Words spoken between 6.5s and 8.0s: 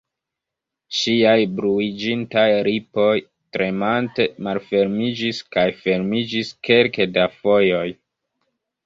kelke da fojoj.